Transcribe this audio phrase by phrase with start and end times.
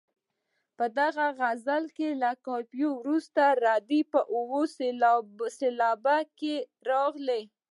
[0.77, 1.07] په دې
[1.39, 4.61] غزل کې له قافیې وروسته ردیف په اوه
[5.57, 6.55] سېلابه کې
[6.89, 7.43] راغلی.